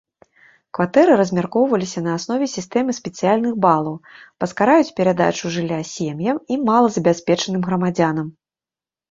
Кватэры 0.75 1.17
размяркоўваліся 1.19 1.99
на 2.05 2.15
аснове 2.19 2.47
сістэмы 2.53 2.95
спецыяльных 2.99 3.53
балаў, 3.67 3.95
паскараюць 4.45 4.95
перадачу 5.01 5.53
жылля 5.59 5.79
сем'ям 5.93 6.37
і 6.57 6.61
малазабяспечаным 6.67 7.61
грамадзянам. 7.71 8.27